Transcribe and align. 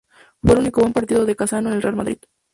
Fue 0.41 0.53
el 0.53 0.61
último 0.65 0.81
buen 0.81 0.93
partido 0.93 1.25
de 1.27 1.35
Cassano 1.35 1.69
con 1.69 1.73
el 1.75 1.83
Real 1.83 1.95
Madrid. 1.95 2.17